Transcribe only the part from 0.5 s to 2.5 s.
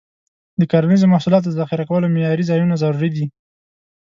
د کرنیزو محصولاتو د ذخیره کولو معیاري